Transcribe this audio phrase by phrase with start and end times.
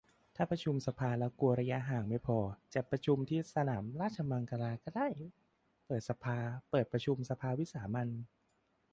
[0.35, 2.39] ถ้าประชุมสภาแล้วกลัวระยะหางไม่พอ
[2.73, 5.07] จัดประชุมที่สนามราชมังคลาก็ได้
[5.87, 6.37] เปิดสภา
[6.69, 8.09] เปิดประชุมสภาวิสามัญ